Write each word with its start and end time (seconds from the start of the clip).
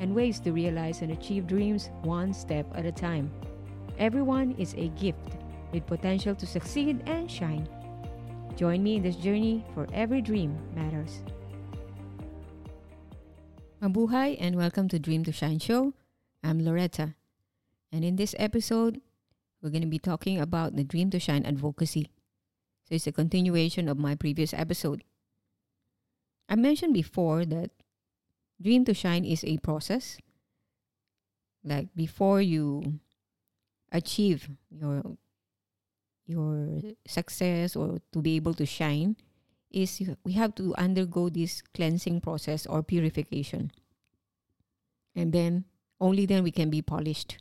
and 0.00 0.14
ways 0.14 0.40
to 0.40 0.50
realize 0.50 1.02
and 1.02 1.12
achieve 1.12 1.46
dreams 1.46 1.90
one 2.02 2.32
step 2.32 2.66
at 2.74 2.86
a 2.86 2.90
time. 2.90 3.30
Everyone 3.98 4.56
is 4.58 4.74
a 4.74 4.88
gift 4.98 5.36
with 5.72 5.86
potential 5.86 6.34
to 6.34 6.46
succeed 6.46 7.02
and 7.06 7.30
shine. 7.30 7.68
Join 8.56 8.82
me 8.82 8.96
in 8.96 9.02
this 9.02 9.16
journey 9.16 9.64
for 9.74 9.86
every 9.92 10.22
dream 10.22 10.58
matters. 10.74 11.22
Mabuhay 13.82 14.36
and 14.40 14.56
welcome 14.56 14.88
to 14.88 14.98
Dream 14.98 15.22
to 15.24 15.32
Shine 15.32 15.58
show. 15.58 15.92
I'm 16.42 16.64
Loretta. 16.64 17.14
And 17.92 18.04
in 18.04 18.16
this 18.16 18.34
episode, 18.38 19.00
we're 19.62 19.70
going 19.70 19.82
to 19.82 19.88
be 19.88 19.98
talking 19.98 20.40
about 20.40 20.76
the 20.76 20.84
Dream 20.84 21.10
to 21.10 21.20
Shine 21.20 21.44
advocacy. 21.44 22.10
So 22.88 22.94
it's 22.94 23.06
a 23.06 23.12
continuation 23.12 23.88
of 23.88 23.98
my 23.98 24.14
previous 24.14 24.54
episode. 24.54 25.04
I 26.48 26.56
mentioned 26.56 26.94
before 26.94 27.44
that 27.44 27.70
Dream 28.60 28.84
to 28.84 28.94
Shine 28.94 29.24
is 29.24 29.44
a 29.44 29.58
process. 29.58 30.18
Like 31.64 31.88
before 31.94 32.40
you 32.40 33.00
achieve 33.92 34.48
your 34.70 35.02
your 36.26 36.80
success 37.06 37.74
or 37.74 37.98
to 38.12 38.22
be 38.22 38.36
able 38.36 38.54
to 38.54 38.64
shine 38.64 39.16
is 39.70 40.00
we 40.24 40.32
have 40.32 40.54
to 40.54 40.74
undergo 40.76 41.28
this 41.28 41.62
cleansing 41.74 42.20
process 42.20 42.66
or 42.66 42.82
purification. 42.82 43.72
And 45.14 45.32
then 45.32 45.64
only 46.00 46.26
then 46.26 46.42
we 46.42 46.50
can 46.50 46.70
be 46.70 46.82
polished. 46.82 47.38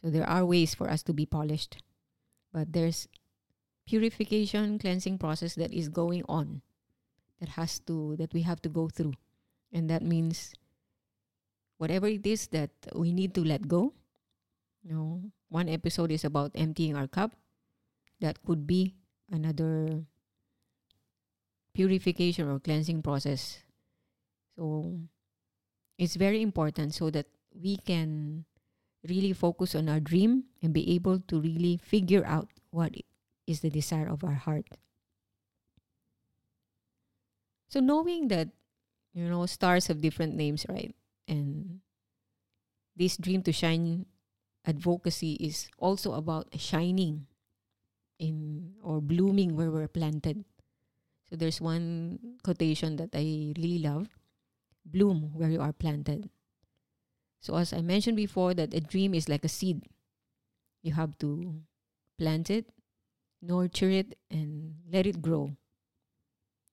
So 0.00 0.10
there 0.10 0.28
are 0.28 0.44
ways 0.44 0.74
for 0.74 0.90
us 0.90 1.02
to 1.04 1.12
be 1.12 1.26
polished. 1.26 1.82
But 2.52 2.72
there's 2.72 3.08
purification 3.86 4.78
cleansing 4.78 5.18
process 5.18 5.54
that 5.56 5.72
is 5.72 5.88
going 5.88 6.24
on 6.28 6.62
that 7.40 7.50
has 7.50 7.78
to 7.80 8.16
that 8.16 8.32
we 8.32 8.42
have 8.42 8.60
to 8.62 8.68
go 8.68 8.88
through. 8.88 9.14
And 9.74 9.90
that 9.90 10.02
means 10.02 10.54
whatever 11.78 12.06
it 12.06 12.24
is 12.24 12.46
that 12.54 12.70
we 12.94 13.12
need 13.12 13.34
to 13.34 13.42
let 13.42 13.66
go. 13.66 13.92
You 14.86 14.94
know, 14.94 15.22
one 15.50 15.68
episode 15.68 16.12
is 16.12 16.24
about 16.24 16.52
emptying 16.54 16.94
our 16.94 17.08
cup. 17.08 17.34
That 18.20 18.38
could 18.46 18.66
be 18.66 18.94
another 19.30 20.06
purification 21.74 22.48
or 22.48 22.60
cleansing 22.60 23.02
process. 23.02 23.58
So 24.56 25.00
it's 25.98 26.14
very 26.14 26.40
important 26.40 26.94
so 26.94 27.10
that 27.10 27.26
we 27.50 27.76
can 27.78 28.44
really 29.08 29.32
focus 29.32 29.74
on 29.74 29.88
our 29.88 30.00
dream 30.00 30.44
and 30.62 30.72
be 30.72 30.94
able 30.94 31.18
to 31.28 31.40
really 31.40 31.76
figure 31.76 32.24
out 32.24 32.48
what 32.70 32.94
is 33.46 33.60
the 33.60 33.70
desire 33.70 34.08
of 34.08 34.22
our 34.22 34.38
heart. 34.38 34.66
So 37.68 37.80
knowing 37.80 38.28
that 38.28 38.48
you 39.14 39.28
know 39.28 39.46
stars 39.46 39.86
have 39.86 40.00
different 40.00 40.34
names, 40.34 40.66
right? 40.68 40.94
And 41.28 41.80
this 42.96 43.16
dream 43.16 43.42
to 43.42 43.52
shine 43.52 44.06
advocacy 44.66 45.34
is 45.34 45.68
also 45.78 46.14
about 46.14 46.48
shining 46.58 47.26
in 48.18 48.74
or 48.82 49.00
blooming 49.00 49.56
where 49.56 49.70
we're 49.70 49.88
planted. 49.88 50.44
So 51.30 51.36
there's 51.36 51.60
one 51.60 52.38
quotation 52.44 52.96
that 52.96 53.10
I 53.14 53.54
really 53.58 53.78
love. 53.80 54.08
Bloom 54.84 55.32
where 55.34 55.50
you 55.50 55.60
are 55.60 55.72
planted. 55.72 56.30
So 57.40 57.56
as 57.56 57.72
I 57.72 57.80
mentioned 57.80 58.16
before 58.16 58.54
that 58.54 58.74
a 58.74 58.80
dream 58.80 59.14
is 59.14 59.28
like 59.28 59.44
a 59.44 59.48
seed. 59.48 59.82
You 60.82 60.92
have 60.94 61.16
to 61.18 61.62
plant 62.18 62.50
it, 62.50 62.70
nurture 63.42 63.90
it 63.90 64.18
and 64.30 64.76
let 64.90 65.06
it 65.06 65.22
grow. 65.22 65.56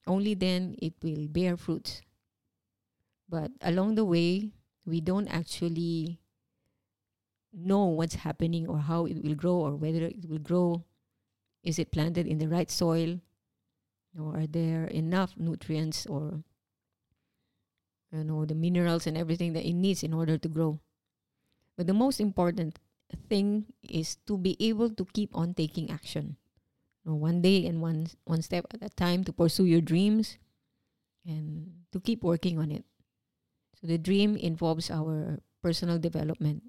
Only 0.06 0.36
then 0.36 0.76
it 0.80 0.94
will 1.02 1.28
bear 1.28 1.58
fruits. 1.58 2.02
But 3.32 3.52
along 3.62 3.96
the 3.96 4.04
way, 4.04 4.52
we 4.86 5.00
don't 5.00 5.30
actually 5.30 6.20
know 7.54 7.86
what's 7.86 8.28
happening 8.28 8.68
or 8.68 8.80
how 8.80 9.06
it 9.06 9.24
will 9.24 9.36
grow 9.36 9.56
or 9.56 9.76
whether 9.78 10.04
it 10.04 10.28
will 10.28 10.44
grow. 10.44 10.84
Is 11.64 11.80
it 11.80 11.96
planted 11.96 12.28
in 12.28 12.40
the 12.40 12.50
right 12.50 12.70
soil? 12.70 13.22
Or 14.20 14.36
are 14.36 14.48
there 14.48 14.84
enough 14.88 15.36
nutrients 15.38 16.06
or 16.06 16.44
you 18.12 18.26
know 18.26 18.44
the 18.44 18.56
minerals 18.56 19.08
and 19.08 19.18
everything 19.18 19.54
that 19.54 19.64
it 19.64 19.80
needs 19.80 20.04
in 20.04 20.14
order 20.14 20.38
to 20.38 20.50
grow? 20.50 20.82
But 21.78 21.88
the 21.88 21.96
most 21.96 22.20
important 22.20 22.80
thing 23.30 23.72
is 23.82 24.18
to 24.28 24.38
be 24.38 24.58
able 24.60 24.90
to 24.92 25.08
keep 25.14 25.32
on 25.32 25.54
taking 25.54 25.90
action. 25.90 26.36
You 27.06 27.12
know, 27.12 27.16
one 27.16 27.42
day 27.42 27.66
and 27.66 27.80
one 27.80 28.12
one 28.26 28.42
step 28.42 28.68
at 28.76 28.84
a 28.84 28.92
time 28.92 29.24
to 29.24 29.32
pursue 29.32 29.64
your 29.64 29.80
dreams 29.80 30.36
and 31.24 31.88
to 31.94 32.02
keep 32.02 32.28
working 32.28 32.60
on 32.60 32.72
it. 32.76 32.84
So 33.82 33.88
the 33.88 33.98
dream 33.98 34.38
involves 34.38 34.92
our 34.92 35.40
personal 35.62 35.98
development 35.98 36.64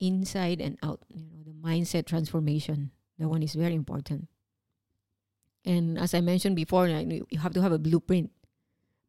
inside 0.00 0.60
and 0.60 0.78
out, 0.82 1.02
you 1.08 1.24
know, 1.24 1.42
the 1.44 1.52
mindset 1.52 2.06
transformation. 2.06 2.90
That 3.18 3.28
one 3.28 3.42
is 3.42 3.54
very 3.54 3.74
important. 3.74 4.28
And 5.64 5.98
as 5.98 6.14
I 6.14 6.20
mentioned 6.20 6.56
before, 6.56 6.88
you 6.88 7.26
have 7.38 7.52
to 7.54 7.62
have 7.62 7.72
a 7.72 7.78
blueprint. 7.78 8.30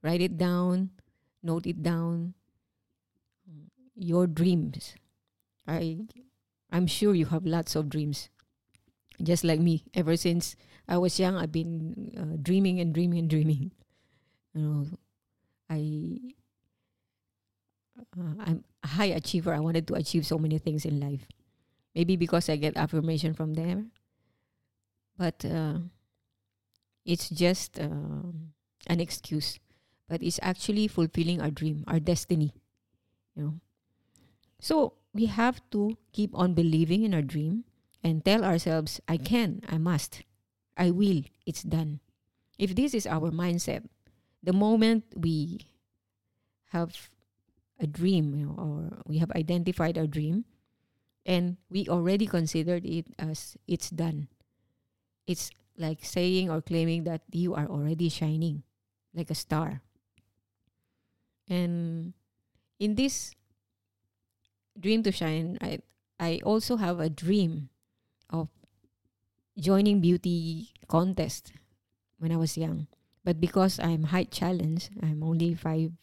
Write 0.04 0.22
it 0.22 0.38
down, 0.38 0.92
note 1.44 1.68
it 1.68 1.84
down. 1.84 2.34
Your 3.96 4.28
dreams. 4.28 4.96
I 5.68 6.08
I'm 6.72 6.88
sure 6.88 7.14
you 7.14 7.26
have 7.28 7.46
lots 7.46 7.76
of 7.76 7.90
dreams. 7.90 8.30
Just 9.22 9.44
like 9.44 9.60
me, 9.60 9.84
ever 9.94 10.16
since 10.16 10.56
I 10.88 10.98
was 10.98 11.20
young, 11.20 11.36
I've 11.36 11.52
been 11.52 12.12
uh, 12.16 12.38
dreaming 12.42 12.80
and 12.80 12.94
dreaming 12.94 13.20
and 13.20 13.30
dreaming. 13.30 13.72
You 14.56 14.62
know, 14.66 14.86
I 15.70 16.34
uh, 18.18 18.34
I'm 18.40 18.64
a 18.84 18.88
high 18.88 19.12
achiever. 19.14 19.54
I 19.54 19.60
wanted 19.60 19.88
to 19.88 19.94
achieve 19.94 20.26
so 20.26 20.38
many 20.38 20.58
things 20.58 20.86
in 20.86 21.00
life. 21.00 21.28
Maybe 21.96 22.16
because 22.16 22.50
I 22.50 22.56
get 22.56 22.78
affirmation 22.78 23.34
from 23.34 23.54
them, 23.56 23.92
but 25.18 25.44
uh, 25.44 25.80
it's 27.06 27.30
just 27.30 27.80
uh, 27.80 28.30
an 28.88 29.00
excuse. 29.00 29.60
But 30.08 30.24
it's 30.24 30.40
actually 30.42 30.88
fulfilling 30.88 31.42
our 31.42 31.52
dream, 31.52 31.84
our 31.88 32.00
destiny. 32.00 32.54
You 33.36 33.44
know, 33.44 33.54
so 34.60 34.94
we 35.14 35.26
have 35.28 35.62
to 35.72 35.98
keep 36.14 36.34
on 36.34 36.54
believing 36.54 37.04
in 37.04 37.14
our 37.14 37.22
dream 37.22 37.66
and 38.04 38.24
tell 38.24 38.46
ourselves, 38.46 39.02
"I 39.08 39.18
can, 39.18 39.62
I 39.68 39.78
must, 39.78 40.24
I 40.78 40.92
will. 40.92 41.24
It's 41.46 41.64
done." 41.64 42.00
If 42.58 42.76
this 42.76 42.94
is 42.94 43.08
our 43.08 43.32
mindset, 43.32 43.88
the 44.44 44.54
moment 44.54 45.04
we 45.16 45.68
have 46.72 47.10
a 47.80 47.88
dream 47.88 48.36
you 48.36 48.46
know, 48.46 48.56
or 48.58 49.02
we 49.06 49.18
have 49.18 49.32
identified 49.32 49.98
our 49.98 50.08
dream 50.08 50.46
and 51.26 51.58
we 51.70 51.88
already 51.88 52.26
considered 52.26 52.86
it 52.86 53.06
as 53.18 53.58
it's 53.68 53.90
done. 53.90 54.28
It's 55.28 55.52
like 55.78 56.04
saying 56.04 56.50
or 56.50 56.62
claiming 56.62 57.04
that 57.06 57.22
you 57.32 57.56
are 57.56 57.68
already 57.68 58.10
shining 58.10 58.64
like 59.14 59.30
a 59.30 59.36
star. 59.36 59.82
And 61.48 62.14
in 62.80 62.96
this 62.96 63.36
dream 64.80 65.04
to 65.04 65.12
shine 65.12 65.58
i 65.62 65.78
i 66.20 66.40
also 66.44 66.78
have 66.78 67.00
a 67.00 67.10
dream 67.10 67.70
of 68.30 68.48
joining 69.60 70.00
beauty 70.00 70.72
contest 70.88 71.52
when 72.18 72.32
i 72.32 72.38
was 72.38 72.58
young 72.58 72.88
but 73.30 73.38
because 73.38 73.78
i'm 73.78 74.10
height 74.10 74.34
challenged 74.34 74.90
i'm 75.06 75.22
only 75.22 75.54
five 75.54 75.94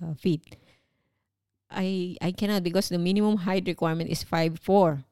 uh, 0.00 0.14
feet 0.16 0.56
I 1.70 2.16
I 2.20 2.32
cannot 2.32 2.64
because 2.64 2.88
the 2.88 2.98
minimum 2.98 3.44
height 3.44 3.68
requirement 3.68 4.10
is 4.10 4.24
five 4.24 4.58
four. 4.58 5.04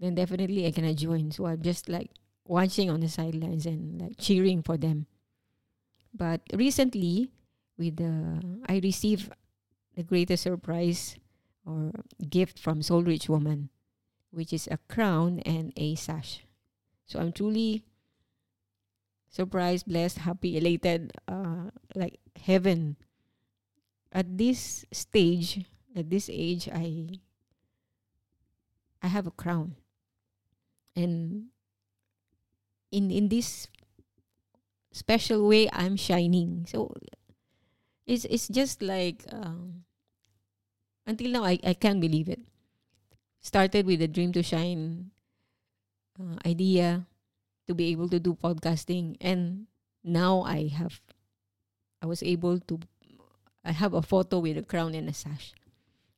Then 0.00 0.14
definitely 0.14 0.66
I 0.66 0.72
cannot 0.72 0.96
join. 0.96 1.30
So 1.30 1.46
I'm 1.46 1.62
just 1.62 1.88
like 1.88 2.10
watching 2.44 2.88
on 2.88 3.00
the 3.00 3.08
sidelines 3.08 3.66
and 3.66 4.00
like 4.00 4.16
cheering 4.16 4.62
for 4.62 4.76
them. 4.76 5.06
But 6.14 6.40
recently, 6.54 7.30
with 7.76 7.96
the 7.96 8.40
I 8.66 8.80
received 8.80 9.32
the 9.94 10.02
greatest 10.02 10.44
surprise 10.44 11.16
or 11.66 11.92
gift 12.30 12.58
from 12.58 12.80
Soul 12.80 13.02
Rich 13.02 13.28
Woman, 13.28 13.68
which 14.30 14.52
is 14.52 14.68
a 14.70 14.78
crown 14.88 15.40
and 15.44 15.72
a 15.76 15.96
sash. 15.96 16.44
So 17.04 17.20
I'm 17.20 17.32
truly 17.32 17.84
surprised, 19.30 19.86
blessed, 19.86 20.18
happy, 20.18 20.56
elated, 20.56 21.12
uh, 21.28 21.70
like 21.94 22.18
heaven 22.36 22.96
at 24.12 24.38
this 24.38 24.84
stage, 24.92 25.64
at 25.94 26.08
this 26.10 26.28
age, 26.32 26.68
I 26.72 27.20
I 29.02 29.08
have 29.08 29.26
a 29.26 29.34
crown. 29.34 29.76
And 30.96 31.52
in 32.90 33.10
in 33.10 33.28
this 33.28 33.68
special 34.90 35.46
way 35.46 35.68
I'm 35.72 35.96
shining. 35.96 36.66
So 36.66 36.94
it's 38.06 38.24
it's 38.26 38.48
just 38.48 38.82
like 38.82 39.22
um, 39.30 39.84
until 41.06 41.30
now 41.30 41.44
I, 41.44 41.60
I 41.62 41.74
can't 41.74 42.00
believe 42.00 42.28
it. 42.28 42.40
Started 43.40 43.86
with 43.86 44.02
a 44.02 44.08
dream 44.08 44.32
to 44.32 44.42
shine 44.42 45.12
uh, 46.18 46.36
idea 46.44 47.06
to 47.68 47.74
be 47.74 47.92
able 47.92 48.08
to 48.08 48.18
do 48.18 48.34
podcasting 48.34 49.16
and 49.20 49.68
now 50.02 50.42
I 50.42 50.68
have 50.68 51.00
I 52.02 52.06
was 52.06 52.22
able 52.22 52.58
to 52.60 52.80
I 53.64 53.72
have 53.72 53.92
a 53.92 54.02
photo 54.02 54.38
with 54.38 54.56
a 54.56 54.62
crown 54.62 54.94
and 54.94 55.08
a 55.08 55.12
sash. 55.12 55.52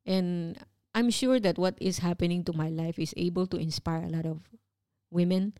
And 0.06 0.56
I'm 0.94 1.10
sure 1.10 1.40
that 1.40 1.58
what 1.58 1.74
is 1.80 1.98
happening 1.98 2.44
to 2.44 2.52
my 2.52 2.68
life 2.68 2.98
is 2.98 3.14
able 3.16 3.46
to 3.48 3.56
inspire 3.56 4.04
a 4.04 4.08
lot 4.14 4.26
of 4.26 4.40
women 5.10 5.54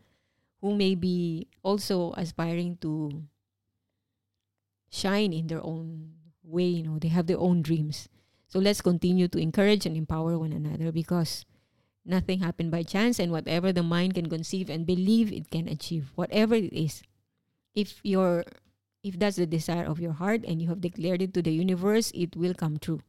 who 0.61 0.75
may 0.75 0.95
be 0.95 1.47
also 1.63 2.13
aspiring 2.15 2.77
to 2.81 3.23
shine 4.89 5.33
in 5.33 5.47
their 5.47 5.63
own 5.63 6.13
way, 6.43 6.65
you 6.65 6.83
know, 6.83 6.99
they 6.99 7.07
have 7.07 7.27
their 7.27 7.39
own 7.39 7.61
dreams. 7.61 8.07
So 8.47 8.59
let's 8.59 8.81
continue 8.81 9.27
to 9.29 9.39
encourage 9.39 9.85
and 9.85 9.95
empower 9.95 10.37
one 10.37 10.53
another 10.53 10.91
because 10.91 11.45
nothing 12.05 12.39
happened 12.39 12.71
by 12.71 12.83
chance 12.83 13.19
and 13.19 13.31
whatever 13.31 13.71
the 13.71 13.83
mind 13.83 14.15
can 14.15 14.27
conceive 14.29 14.69
and 14.69 14.85
believe 14.85 15.31
it 15.31 15.49
can 15.49 15.67
achieve, 15.67 16.11
whatever 16.15 16.55
it 16.55 16.73
is. 16.73 17.03
If 17.75 17.99
you're 18.03 18.43
if 19.03 19.17
that's 19.17 19.37
the 19.37 19.47
desire 19.47 19.85
of 19.85 19.99
your 19.99 20.13
heart 20.13 20.45
and 20.45 20.61
you 20.61 20.69
have 20.69 20.81
declared 20.81 21.21
it 21.21 21.33
to 21.33 21.41
the 21.41 21.51
universe, 21.51 22.11
it 22.13 22.35
will 22.35 22.53
come 22.53 22.77
true. 22.77 23.01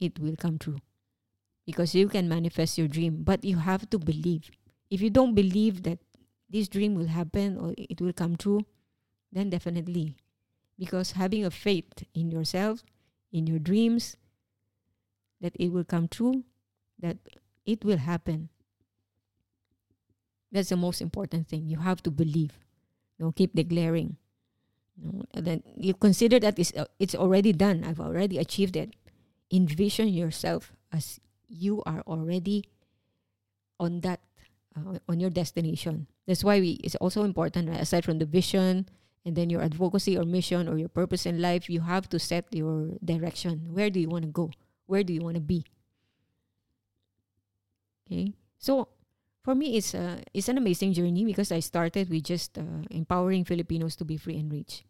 It 0.00 0.18
will 0.18 0.36
come 0.36 0.58
true. 0.58 0.78
Because 1.64 1.94
you 1.94 2.08
can 2.08 2.28
manifest 2.28 2.76
your 2.76 2.88
dream, 2.88 3.22
but 3.22 3.44
you 3.44 3.56
have 3.56 3.88
to 3.90 3.98
believe. 3.98 4.50
If 4.90 5.00
you 5.00 5.08
don't 5.08 5.34
believe 5.34 5.84
that 5.84 6.00
this 6.50 6.68
dream 6.68 6.94
will 6.94 7.06
happen 7.06 7.56
or 7.56 7.72
it 7.78 8.00
will 8.00 8.12
come 8.12 8.36
true, 8.36 8.66
then 9.32 9.48
definitely. 9.48 10.16
Because 10.78 11.12
having 11.12 11.44
a 11.44 11.50
faith 11.50 12.04
in 12.14 12.30
yourself, 12.30 12.82
in 13.32 13.46
your 13.46 13.58
dreams, 13.58 14.16
that 15.42 15.52
it 15.58 15.68
will 15.74 15.84
come 15.84 16.08
true, 16.08 16.44
that 16.98 17.18
it 17.66 17.84
will 17.84 17.98
happen. 17.98 18.48
That's 20.50 20.70
the 20.70 20.76
most 20.76 21.02
important 21.02 21.48
thing. 21.48 21.68
You 21.68 21.78
have 21.78 22.02
to 22.04 22.10
believe. 22.10 22.52
You 23.18 23.26
know, 23.26 23.32
keep 23.32 23.54
declaring. 23.54 24.16
You 24.96 25.24
then 25.34 25.62
you 25.76 25.94
consider 25.94 26.38
that 26.40 26.58
it's, 26.58 26.72
uh, 26.76 26.86
it's 26.98 27.14
already 27.14 27.52
done. 27.52 27.84
I've 27.84 28.00
already 28.00 28.38
achieved 28.38 28.76
it. 28.76 28.94
Envision 29.50 30.08
yourself 30.08 30.72
as 30.92 31.20
you 31.48 31.82
are 31.84 32.00
already 32.06 32.64
on 33.80 34.00
that 34.00 34.20
uh, 34.76 34.98
on 35.08 35.20
your 35.20 35.30
destination. 35.30 36.06
That's 36.26 36.44
why 36.44 36.60
we, 36.60 36.80
it's 36.84 36.94
also 36.96 37.24
important, 37.24 37.68
right? 37.68 37.80
aside 37.80 38.04
from 38.04 38.18
the 38.18 38.26
vision 38.26 38.88
and 39.24 39.36
then 39.36 39.50
your 39.50 39.62
advocacy 39.62 40.16
or 40.16 40.24
mission 40.24 40.68
or 40.68 40.78
your 40.78 40.88
purpose 40.88 41.26
in 41.26 41.42
life, 41.42 41.68
you 41.68 41.80
have 41.80 42.08
to 42.10 42.18
set 42.18 42.46
your 42.54 42.90
direction. 43.04 43.68
Where 43.72 43.90
do 43.90 44.00
you 44.00 44.08
want 44.08 44.24
to 44.24 44.30
go? 44.30 44.50
Where 44.86 45.02
do 45.02 45.12
you 45.12 45.20
want 45.20 45.36
to 45.36 45.40
be? 45.40 45.64
Okay, 48.06 48.34
so 48.58 48.88
for 49.42 49.54
me, 49.54 49.76
it's 49.76 49.94
a 49.94 50.22
it's 50.34 50.48
an 50.48 50.58
amazing 50.58 50.92
journey 50.92 51.24
because 51.24 51.50
I 51.50 51.60
started 51.60 52.08
with 52.10 52.24
just 52.24 52.58
uh, 52.58 52.86
empowering 52.90 53.44
Filipinos 53.44 53.96
to 53.96 54.04
be 54.04 54.16
free 54.16 54.38
and 54.38 54.50
rich, 54.52 54.84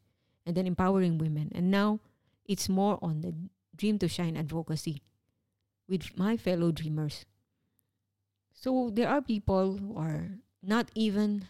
and 0.44 0.56
then 0.56 0.66
empowering 0.66 1.18
women, 1.18 1.50
and 1.54 1.70
now 1.70 2.00
it's 2.44 2.68
more 2.68 2.98
on 3.00 3.20
the 3.20 3.32
dream 3.76 3.98
to 3.98 4.08
shine 4.08 4.36
advocacy 4.36 5.02
with 5.88 6.16
my 6.18 6.36
fellow 6.36 6.72
dreamers. 6.72 7.24
So 8.52 8.90
there 8.92 9.08
are 9.08 9.22
people 9.22 9.78
who 9.78 9.96
are 9.96 10.38
not 10.62 10.90
even. 10.94 11.48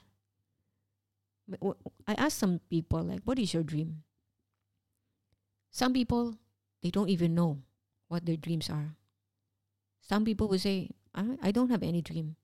I 2.06 2.15
ask 2.15 2.38
some 2.38 2.61
people 2.71 3.03
like, 3.03 3.23
"What 3.25 3.38
is 3.38 3.53
your 3.53 3.67
dream?" 3.67 4.05
Some 5.71 5.93
people 5.93 6.38
they 6.83 6.91
don't 6.91 7.11
even 7.11 7.35
know 7.35 7.62
what 8.12 8.26
their 8.26 8.37
dreams 8.37 8.69
are. 8.69 8.94
Some 10.05 10.25
people 10.29 10.47
will 10.47 10.61
say, 10.61 10.93
"I, 11.14 11.38
I 11.41 11.50
don't 11.50 11.73
have 11.73 11.82
any 11.82 12.03
dream." 12.05 12.37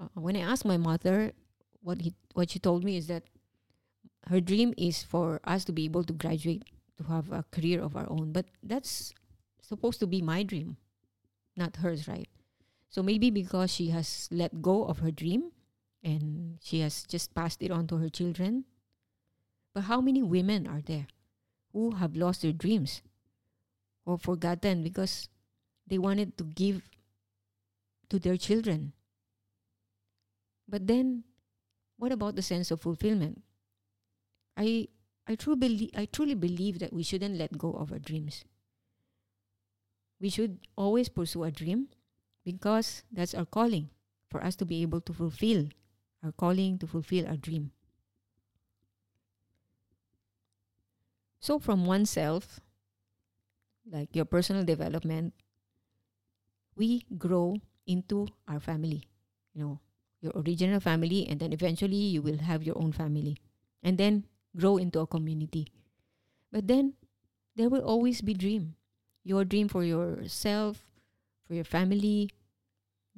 Uh, 0.00 0.08
when 0.14 0.34
I 0.34 0.40
asked 0.40 0.64
my 0.64 0.80
mother, 0.80 1.36
what 1.84 2.00
he 2.00 2.14
what 2.32 2.50
she 2.50 2.58
told 2.58 2.82
me 2.82 2.96
is 2.96 3.06
that 3.12 3.28
her 4.32 4.40
dream 4.40 4.72
is 4.80 5.04
for 5.04 5.40
us 5.44 5.64
to 5.68 5.72
be 5.72 5.84
able 5.84 6.02
to 6.04 6.16
graduate 6.16 6.64
to 6.96 7.04
have 7.04 7.30
a 7.30 7.44
career 7.52 7.82
of 7.82 7.94
our 7.94 8.08
own. 8.08 8.32
But 8.32 8.46
that's 8.62 9.12
supposed 9.60 10.00
to 10.00 10.06
be 10.06 10.22
my 10.22 10.42
dream, 10.42 10.76
not 11.56 11.76
hers, 11.76 12.08
right? 12.08 12.28
So 12.88 13.02
maybe 13.02 13.30
because 13.30 13.70
she 13.70 13.88
has 13.90 14.28
let 14.30 14.62
go 14.62 14.84
of 14.84 15.00
her 15.00 15.10
dream 15.10 15.50
and 16.02 16.58
she 16.62 16.80
has 16.80 17.04
just 17.04 17.34
passed 17.34 17.62
it 17.62 17.70
on 17.70 17.86
to 17.88 17.96
her 17.98 18.08
children. 18.08 18.64
But 19.74 19.84
how 19.90 20.00
many 20.00 20.22
women 20.22 20.66
are 20.66 20.80
there 20.80 21.08
who 21.72 21.96
have 21.96 22.16
lost 22.16 22.42
their 22.42 22.52
dreams 22.52 23.02
or 24.04 24.18
forgotten 24.18 24.82
because 24.82 25.28
they 25.86 25.98
wanted 25.98 26.36
to 26.38 26.44
give 26.44 26.82
to 28.08 28.18
their 28.18 28.36
children? 28.36 28.92
But 30.68 30.86
then, 30.86 31.24
what 31.96 32.12
about 32.12 32.36
the 32.36 32.42
sense 32.42 32.70
of 32.70 32.80
fulfillment? 32.80 33.42
I 34.56 34.88
I 35.26 35.34
truly 35.36 35.58
believe 35.58 35.90
I 35.94 36.06
truly 36.06 36.34
believe 36.34 36.78
that 36.78 36.92
we 36.92 37.02
shouldn't 37.02 37.36
let 37.36 37.58
go 37.58 37.72
of 37.72 37.92
our 37.92 37.98
dreams. 37.98 38.44
We 40.20 40.28
should 40.30 40.66
always 40.76 41.08
pursue 41.08 41.44
a 41.44 41.50
dream 41.50 41.88
because 42.44 43.02
that's 43.12 43.34
our 43.34 43.44
calling 43.46 43.90
for 44.30 44.42
us 44.42 44.56
to 44.56 44.64
be 44.64 44.82
able 44.82 45.00
to 45.02 45.12
fulfill 45.12 45.68
our 46.22 46.32
calling 46.32 46.78
to 46.78 46.86
fulfill 46.86 47.26
our 47.26 47.36
dream. 47.36 47.72
So, 51.40 51.58
from 51.58 51.84
oneself, 51.84 52.60
like 53.90 54.14
your 54.16 54.24
personal 54.24 54.64
development, 54.64 55.34
we 56.76 57.04
grow 57.18 57.56
into 57.86 58.26
our 58.48 58.60
family, 58.60 59.04
you 59.54 59.62
know, 59.62 59.80
your 60.20 60.32
original 60.36 60.80
family, 60.80 61.26
and 61.28 61.38
then 61.38 61.52
eventually 61.52 62.16
you 62.16 62.22
will 62.22 62.38
have 62.38 62.62
your 62.62 62.78
own 62.78 62.92
family, 62.92 63.36
and 63.82 63.98
then 63.98 64.24
grow 64.56 64.76
into 64.78 65.00
a 65.00 65.06
community. 65.06 65.68
But 66.50 66.66
then 66.66 66.94
there 67.56 67.68
will 67.68 67.84
always 67.84 68.22
be 68.22 68.34
dream. 68.34 68.74
Your 69.22 69.44
dream 69.44 69.68
for 69.68 69.84
yourself, 69.84 70.84
for 71.46 71.54
your 71.54 71.64
family, 71.64 72.30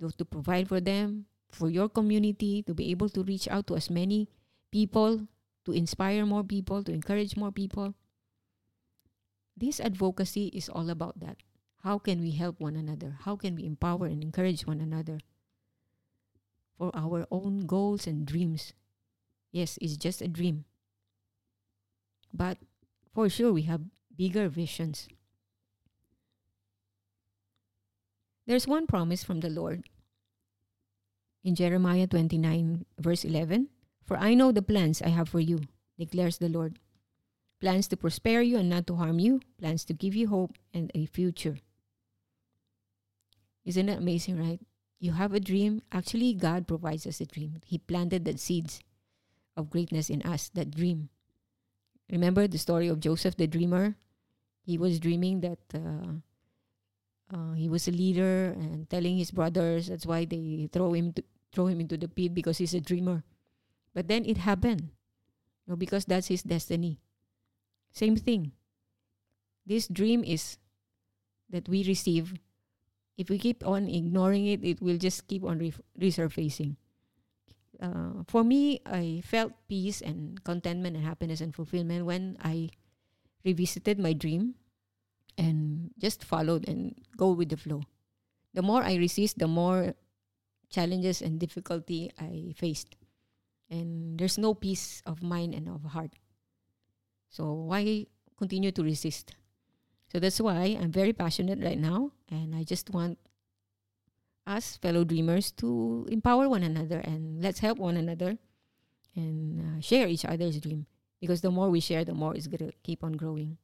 to 0.01 0.25
provide 0.25 0.69
for 0.69 0.81
them, 0.81 1.27
for 1.51 1.71
your 1.71 1.89
community, 1.89 2.63
to 2.63 2.75
be 2.75 2.91
able 2.91 3.09
to 3.11 3.23
reach 3.23 3.49
out 3.49 3.67
to 3.69 3.77
as 3.77 3.89
many 3.89 4.29
people, 4.71 5.27
to 5.65 5.73
inspire 5.73 6.27
more 6.27 6.45
people, 6.45 6.83
to 6.85 6.93
encourage 6.93 7.37
more 7.37 7.53
people. 7.53 7.95
This 9.57 9.81
advocacy 9.81 10.49
is 10.53 10.69
all 10.69 10.91
about 10.91 11.19
that. 11.21 11.39
How 11.83 11.99
can 11.99 12.21
we 12.21 12.33
help 12.33 12.61
one 12.61 12.77
another? 12.77 13.17
How 13.23 13.37
can 13.37 13.55
we 13.55 13.65
empower 13.65 14.07
and 14.07 14.23
encourage 14.23 14.67
one 14.67 14.81
another 14.81 15.19
for 16.77 16.91
our 16.95 17.27
own 17.31 17.65
goals 17.67 18.07
and 18.07 18.27
dreams? 18.27 18.75
Yes, 19.53 19.79
it's 19.81 19.97
just 19.97 20.21
a 20.21 20.29
dream. 20.29 20.65
But 22.35 22.59
for 23.15 23.29
sure, 23.29 23.53
we 23.53 23.63
have 23.63 23.81
bigger 24.15 24.49
visions. 24.49 25.09
There's 28.47 28.69
one 28.69 28.87
promise 28.87 29.25
from 29.25 29.41
the 29.41 29.49
Lord 29.49 29.89
in 31.47 31.55
Jeremiah 31.55 32.07
29, 32.07 32.85
verse 32.99 33.25
11 33.25 33.69
For 34.05 34.19
I 34.19 34.35
know 34.35 34.51
the 34.51 34.63
plans 34.63 35.01
I 35.01 35.09
have 35.09 35.29
for 35.29 35.41
you, 35.41 35.61
declares 35.99 36.39
the 36.39 36.49
Lord. 36.49 36.79
Plans 37.61 37.89
to 37.89 37.97
prosper 37.97 38.41
you 38.41 38.59
and 38.59 38.69
not 38.69 38.87
to 38.87 38.97
harm 38.97 39.19
you, 39.19 39.41
plans 39.59 39.85
to 39.87 39.95
give 39.95 40.15
you 40.15 40.29
hope 40.29 40.53
and 40.75 40.91
a 40.95 41.07
future. 41.07 41.59
Isn't 43.65 43.87
that 43.87 43.99
amazing, 43.99 44.39
right? 44.39 44.61
You 45.01 45.13
have 45.13 45.35
a 45.35 45.41
dream. 45.41 45.83
Actually, 45.91 46.35
God 46.35 46.69
provides 46.69 47.07
us 47.07 47.21
a 47.21 47.27
dream. 47.27 47.61
He 47.65 47.79
planted 47.79 48.25
the 48.25 48.39
seeds 48.39 48.81
of 49.57 49.71
greatness 49.71 50.11
in 50.11 50.23
us, 50.23 50.51
that 50.55 50.71
dream. 50.71 51.09
Remember 52.11 52.47
the 52.47 52.59
story 52.59 52.89
of 52.89 53.01
Joseph 53.01 53.37
the 53.37 53.47
dreamer? 53.47 53.97
He 54.63 54.79
was 54.79 55.01
dreaming 55.01 55.41
that 55.41 55.59
uh, 55.75 56.23
uh, 57.35 57.53
he 57.53 57.69
was 57.69 57.89
a 57.89 57.93
leader 57.93 58.55
and 58.55 58.89
telling 58.89 59.19
his 59.19 59.31
brothers 59.31 59.89
that's 59.89 60.07
why 60.07 60.25
they 60.25 60.69
throw 60.73 60.93
him 60.93 61.13
to, 61.15 61.25
throw 61.53 61.67
him 61.67 61.81
into 61.81 61.97
the 61.97 62.09
pit 62.09 62.35
because 62.35 62.59
he's 62.59 62.75
a 62.75 62.81
dreamer. 62.81 63.25
But 63.95 64.09
then 64.09 64.25
it 64.25 64.39
happened. 64.39 64.91
You 65.67 65.73
know, 65.73 65.77
because 65.77 66.05
that's 66.05 66.29
his 66.29 66.43
destiny. 66.43 67.01
Same 67.97 68.17
thing. 68.17 68.53
This 69.65 69.89
dream 69.89 70.23
is 70.23 70.59
that 71.49 71.69
we 71.69 71.83
receive. 71.85 72.35
If 73.17 73.31
we 73.31 73.39
keep 73.39 73.65
on 73.67 73.89
ignoring 73.89 74.47
it, 74.47 74.63
it 74.63 74.83
will 74.83 74.99
just 74.99 75.27
keep 75.27 75.43
on 75.45 75.59
re- 75.59 75.75
resurfacing. 75.99 76.77
Uh, 77.81 78.25
for 78.29 78.45
me, 78.45 78.81
I 78.85 79.23
felt 79.25 79.53
peace 79.69 80.03
and 80.03 80.43
contentment 80.45 80.97
and 80.97 81.05
happiness 81.05 81.41
and 81.41 81.55
fulfillment 81.55 82.05
when 82.05 82.37
I 82.45 82.69
revisited 83.45 83.99
my 83.99 84.13
dream 84.13 84.57
and 85.39 85.91
just 85.99 86.25
followed 86.25 86.69
and 86.69 86.95
go 87.17 87.33
with 87.33 87.49
the 87.49 87.57
flow. 87.57 87.83
the 88.57 88.63
more 88.63 88.83
I 88.83 88.97
resist, 88.97 89.39
the 89.39 89.47
more 89.47 89.95
challenges 90.73 91.23
and 91.23 91.39
difficulty 91.39 92.11
I 92.19 92.55
faced. 92.57 92.97
And 93.69 94.19
there's 94.19 94.39
no 94.39 94.55
peace 94.55 95.03
of 95.07 95.23
mind 95.23 95.55
and 95.55 95.69
of 95.69 95.85
heart. 95.93 96.17
So 97.31 97.53
why 97.53 98.07
continue 98.39 98.73
to 98.73 98.83
resist? 98.83 99.35
So 100.13 100.19
that's 100.21 100.41
why 100.41 100.79
I'm 100.81 100.93
very 100.93 101.13
passionate 101.13 101.63
right 101.63 101.79
now. 101.79 102.13
And 102.31 102.55
I 102.55 102.65
just 102.65 102.91
want 102.91 103.19
us, 104.47 104.77
fellow 104.77 105.05
dreamers, 105.05 105.51
to 105.53 106.07
empower 106.11 106.49
one 106.49 106.63
another 106.63 106.99
and 107.01 107.43
let's 107.43 107.59
help 107.59 107.79
one 107.79 107.97
another 107.97 108.39
and 109.15 109.61
uh, 109.61 109.81
share 109.81 110.07
each 110.07 110.25
other's 110.25 110.61
dream. 110.61 110.87
Because 111.21 111.41
the 111.41 111.51
more 111.51 111.71
we 111.71 111.81
share, 111.81 112.05
the 112.05 112.15
more 112.15 112.35
it's 112.35 112.47
to 112.47 112.73
keep 112.83 113.03
on 113.03 113.13
growing. 113.13 113.59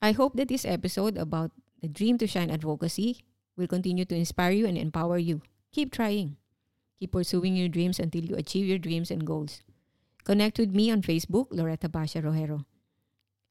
I 0.00 0.12
hope 0.12 0.36
that 0.36 0.48
this 0.48 0.64
episode 0.64 1.18
about 1.18 1.50
the 1.82 1.88
Dream 1.88 2.18
to 2.18 2.26
Shine 2.26 2.50
advocacy 2.50 3.24
will 3.56 3.66
continue 3.66 4.04
to 4.04 4.14
inspire 4.14 4.52
you 4.52 4.66
and 4.66 4.78
empower 4.78 5.18
you. 5.18 5.42
Keep 5.72 5.92
trying. 5.92 6.36
Keep 6.98 7.12
pursuing 7.12 7.56
your 7.56 7.68
dreams 7.68 7.98
until 7.98 8.24
you 8.24 8.36
achieve 8.36 8.66
your 8.66 8.78
dreams 8.78 9.10
and 9.10 9.26
goals. 9.26 9.62
Connect 10.24 10.58
with 10.58 10.74
me 10.74 10.90
on 10.90 11.02
Facebook, 11.02 11.46
Loretta 11.50 11.88
Basha 11.88 12.20
Rojero. 12.20 12.64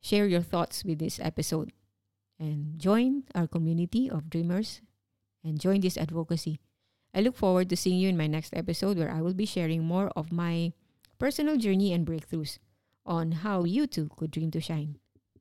Share 0.01 0.27
your 0.27 0.41
thoughts 0.41 0.83
with 0.83 0.99
this 0.99 1.19
episode 1.19 1.71
and 2.39 2.77
join 2.79 3.23
our 3.33 3.47
community 3.47 4.09
of 4.09 4.29
dreamers 4.29 4.81
and 5.43 5.59
join 5.59 5.81
this 5.81 5.97
advocacy. 5.97 6.59
I 7.13 7.21
look 7.21 7.35
forward 7.35 7.69
to 7.69 7.77
seeing 7.77 7.99
you 7.99 8.09
in 8.09 8.17
my 8.17 8.27
next 8.27 8.53
episode 8.55 8.97
where 8.97 9.11
I 9.11 9.21
will 9.21 9.33
be 9.33 9.45
sharing 9.45 9.83
more 9.83 10.11
of 10.15 10.31
my 10.31 10.73
personal 11.17 11.57
journey 11.57 11.93
and 11.93 12.05
breakthroughs 12.05 12.59
on 13.05 13.31
how 13.31 13.63
you 13.63 13.87
too 13.87 14.09
could 14.15 14.31
dream 14.31 14.51
to 14.51 14.61
shine. 14.61 14.99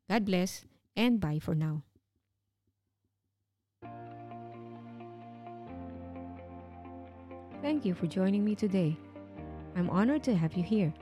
God 0.08 0.24
bless 0.24 0.64
and 0.96 1.20
bye 1.20 1.38
for 1.38 1.54
now. 1.54 1.82
Thank 7.60 7.84
you 7.84 7.94
for 7.94 8.06
joining 8.06 8.44
me 8.44 8.54
today. 8.54 8.96
I'm 9.74 9.90
honored 9.90 10.22
to 10.24 10.36
have 10.36 10.54
you 10.54 10.62
here. 10.62 10.94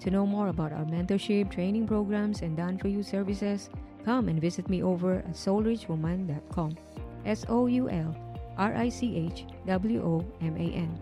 To 0.00 0.10
know 0.10 0.26
more 0.26 0.48
about 0.48 0.72
our 0.72 0.84
mentorship, 0.84 1.50
training 1.50 1.86
programs, 1.86 2.42
and 2.42 2.56
done 2.56 2.78
for 2.78 2.88
you 2.88 3.02
services, 3.02 3.70
come 4.04 4.28
and 4.28 4.40
visit 4.40 4.68
me 4.68 4.82
over 4.82 5.18
at 5.18 5.32
soulrichwoman.com. 5.32 6.76
S 7.24 7.44
O 7.48 7.66
U 7.66 7.88
L 7.88 8.14
R 8.58 8.74
I 8.74 8.88
C 8.88 9.16
H 9.16 9.46
W 9.66 10.02
O 10.02 10.24
M 10.40 10.56
A 10.56 10.68
N. 10.74 10.98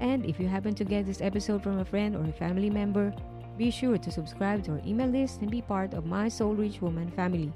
And 0.00 0.24
if 0.24 0.40
you 0.40 0.48
happen 0.48 0.74
to 0.74 0.84
get 0.84 1.04
this 1.04 1.20
episode 1.20 1.62
from 1.62 1.78
a 1.78 1.84
friend 1.84 2.16
or 2.16 2.24
a 2.24 2.32
family 2.32 2.70
member, 2.70 3.12
be 3.58 3.70
sure 3.70 3.98
to 3.98 4.10
subscribe 4.10 4.64
to 4.64 4.72
our 4.72 4.82
email 4.86 5.08
list 5.08 5.42
and 5.42 5.50
be 5.50 5.60
part 5.60 5.92
of 5.92 6.06
my 6.06 6.28
Soul 6.28 6.54
Rich 6.54 6.80
Woman 6.80 7.10
family. 7.10 7.52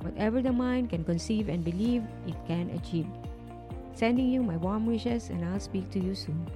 Whatever 0.00 0.40
the 0.40 0.52
mind 0.52 0.90
can 0.90 1.04
conceive 1.04 1.50
and 1.50 1.62
believe, 1.62 2.02
it 2.26 2.36
can 2.46 2.70
achieve. 2.70 3.06
Sending 3.92 4.28
you 4.28 4.42
my 4.42 4.56
warm 4.56 4.86
wishes, 4.86 5.28
and 5.28 5.44
I'll 5.44 5.60
speak 5.60 5.90
to 5.90 6.00
you 6.00 6.14
soon. 6.14 6.46